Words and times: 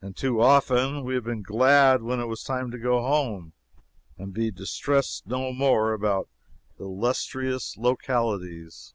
And 0.00 0.16
too 0.16 0.40
often 0.40 1.04
we 1.04 1.14
have 1.16 1.24
been 1.24 1.42
glad 1.42 2.00
when 2.00 2.18
it 2.18 2.24
was 2.24 2.42
time 2.42 2.70
to 2.70 2.78
go 2.78 3.02
home 3.02 3.52
and 4.16 4.32
be 4.32 4.50
distressed 4.50 5.26
no 5.26 5.52
more 5.52 5.92
about 5.92 6.30
illustrious 6.80 7.76
localities. 7.76 8.94